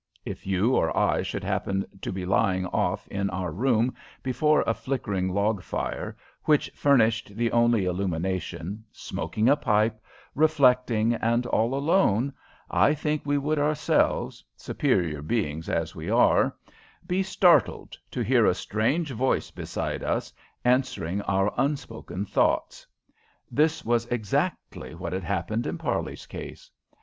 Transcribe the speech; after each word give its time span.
If 0.25 0.47
you 0.47 0.75
or 0.75 0.97
I 0.97 1.21
should 1.21 1.43
happen 1.43 1.85
to 2.01 2.11
be 2.11 2.25
lying 2.25 2.65
off 2.65 3.07
in 3.09 3.29
our 3.29 3.51
room 3.51 3.93
before 4.23 4.63
a 4.65 4.73
flickering 4.73 5.29
log 5.29 5.61
fire, 5.61 6.17
which 6.45 6.71
furnished 6.73 7.35
the 7.37 7.51
only 7.51 7.85
illumination, 7.85 8.83
smoking 8.91 9.47
a 9.47 9.55
pipe, 9.55 10.01
reflecting, 10.33 11.13
and 11.13 11.45
all 11.45 11.75
alone, 11.75 12.33
I 12.71 12.95
think 12.95 13.27
we 13.27 13.37
would 13.37 13.59
ourselves, 13.59 14.43
superior 14.55 15.21
beings 15.21 15.69
as 15.69 15.95
we 15.95 16.09
are, 16.09 16.55
be 17.05 17.21
startled 17.21 17.95
to 18.09 18.21
hear 18.23 18.47
a 18.47 18.55
strange 18.55 19.11
voice 19.11 19.51
beside 19.51 20.01
us 20.01 20.33
answering 20.65 21.21
our 21.27 21.53
unspoken 21.57 22.25
thoughts. 22.25 22.87
This 23.51 23.85
was 23.85 24.07
exactly 24.07 24.95
what 24.95 25.13
had 25.13 25.23
happened 25.25 25.67
in 25.67 25.77
Parley's 25.77 26.25
case. 26.25 26.71